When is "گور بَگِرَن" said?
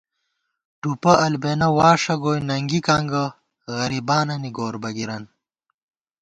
4.57-5.23